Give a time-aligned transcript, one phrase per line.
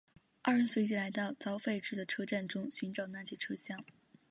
[0.41, 3.85] 二人随即来到遭废置的车站中寻找那节车厢。